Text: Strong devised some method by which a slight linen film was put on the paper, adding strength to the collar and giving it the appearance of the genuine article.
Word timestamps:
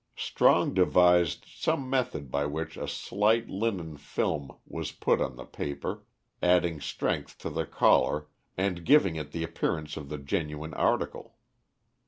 Strong 0.17 0.73
devised 0.73 1.45
some 1.45 1.87
method 1.87 2.31
by 2.31 2.43
which 2.43 2.75
a 2.75 2.87
slight 2.87 3.47
linen 3.49 3.95
film 3.97 4.49
was 4.65 4.91
put 4.91 5.21
on 5.21 5.35
the 5.35 5.45
paper, 5.45 6.05
adding 6.41 6.81
strength 6.81 7.37
to 7.37 7.51
the 7.51 7.67
collar 7.67 8.25
and 8.57 8.83
giving 8.83 9.15
it 9.15 9.31
the 9.31 9.43
appearance 9.43 9.97
of 9.97 10.09
the 10.09 10.17
genuine 10.17 10.73
article. 10.73 11.37